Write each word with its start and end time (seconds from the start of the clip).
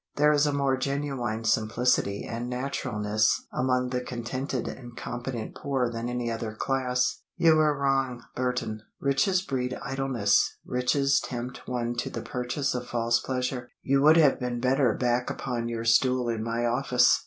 There 0.15 0.33
is 0.33 0.47
a 0.47 0.51
more 0.51 0.77
genuine 0.77 1.43
simplicity 1.43 2.25
and 2.27 2.49
naturalness 2.49 3.45
among 3.53 3.89
the 3.91 4.01
contented 4.01 4.67
and 4.67 4.97
competent 4.97 5.53
poor 5.53 5.91
than 5.91 6.09
any 6.09 6.31
other 6.31 6.55
class. 6.55 7.21
You 7.37 7.57
were 7.57 7.77
wrong, 7.77 8.23
Burton. 8.35 8.81
Riches 8.99 9.43
breed 9.43 9.77
idleness, 9.83 10.57
riches 10.65 11.19
tempt 11.19 11.67
one 11.67 11.93
to 11.97 12.09
the 12.09 12.23
purchase 12.23 12.73
of 12.73 12.87
false 12.87 13.19
pleasure. 13.19 13.69
You 13.83 14.01
would 14.01 14.17
have 14.17 14.39
been 14.39 14.59
better 14.59 14.95
back 14.95 15.29
upon 15.29 15.69
your 15.69 15.85
stool 15.85 16.29
in 16.29 16.43
my 16.43 16.65
office." 16.65 17.19